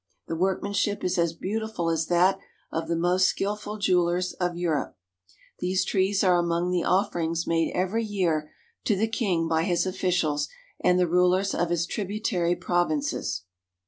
The 0.27 0.35
workmanship 0.35 1.03
is 1.03 1.19
as 1.19 1.33
beautiful 1.35 1.91
as 1.91 2.07
that 2.07 2.39
of 2.71 2.87
the 2.87 2.95
most 2.95 3.27
skillful 3.27 3.77
jewelers 3.77 4.33
of 4.33 4.57
Europe. 4.57 4.97
These 5.59 5.85
trees 5.85 6.23
are 6.23 6.39
among 6.39 6.71
the 6.71 6.83
offerings 6.83 7.45
made 7.45 7.75
every 7.75 8.03
year 8.03 8.51
to 8.85 8.95
the 8.95 9.07
king 9.07 9.47
by 9.47 9.61
his 9.61 9.85
officials 9.85 10.49
and 10.83 10.97
the 10.97 11.07
rulers 11.07 11.53
of 11.53 11.69
his 11.69 11.85
tribu 11.85 12.19
tary 12.19 12.55
provinces. 12.55 13.43